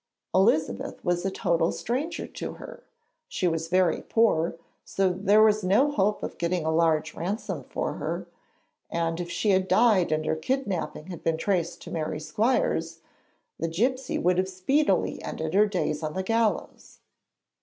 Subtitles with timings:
[0.33, 2.81] Elizabeth was a total stranger to her;
[3.27, 7.93] she was very poor, so there was no hope of getting a large ransom for
[7.93, 8.25] her;
[8.89, 13.01] and if she had died and her kidnapping had been traced to Mary Squires,
[13.59, 16.97] the gipsy would have speedily ended her days on the gallows.